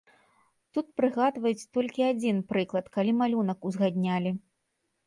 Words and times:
Тут 0.77 0.87
прыгадваюць 1.01 1.67
толькі 1.79 2.07
адзін 2.11 2.43
прыклад, 2.53 2.85
калі 2.99 3.17
малюнак 3.21 3.59
узгаднялі. 3.73 4.39